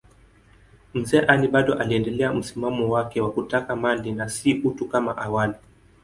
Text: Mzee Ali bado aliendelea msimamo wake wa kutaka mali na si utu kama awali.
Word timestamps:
Mzee 0.93 1.19
Ali 1.27 1.47
bado 1.47 1.73
aliendelea 1.79 2.33
msimamo 2.33 2.89
wake 2.89 3.21
wa 3.21 3.31
kutaka 3.31 3.75
mali 3.75 4.11
na 4.11 4.29
si 4.29 4.53
utu 4.53 4.87
kama 4.87 5.17
awali. 5.17 5.53